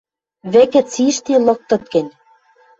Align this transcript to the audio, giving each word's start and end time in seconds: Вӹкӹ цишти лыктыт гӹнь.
Вӹкӹ 0.51 0.81
цишти 0.91 1.33
лыктыт 1.45 1.83
гӹнь. 1.93 2.11